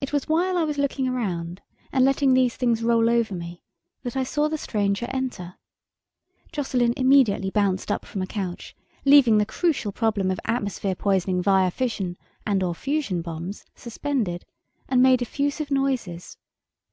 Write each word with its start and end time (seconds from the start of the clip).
It 0.00 0.12
was 0.12 0.28
while 0.28 0.56
I 0.56 0.62
was 0.62 0.78
looking 0.78 1.08
around, 1.08 1.60
and 1.90 2.04
letting 2.04 2.34
these 2.34 2.54
things 2.56 2.84
roll 2.84 3.10
over 3.10 3.34
me, 3.34 3.64
that 4.04 4.16
I 4.16 4.22
saw 4.22 4.46
the 4.48 4.56
stranger 4.56 5.08
enter. 5.12 5.56
Jocelyn 6.52 6.94
immediately 6.96 7.50
bounced 7.50 7.90
up 7.90 8.04
from 8.04 8.22
a 8.22 8.28
couch, 8.28 8.76
leaving 9.04 9.38
the 9.38 9.44
crucial 9.44 9.90
problem 9.90 10.30
of 10.30 10.38
atmosphere 10.44 10.94
poisoning 10.94 11.42
via 11.42 11.72
fission 11.72 12.16
and/or 12.46 12.76
fusion 12.76 13.22
bombs 13.22 13.64
suspended, 13.74 14.44
and 14.88 15.02
made 15.02 15.20
effusive 15.20 15.68
noises. 15.68 16.36